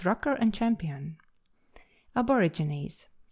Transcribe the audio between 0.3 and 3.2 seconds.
and Champion. ABOEIGINES.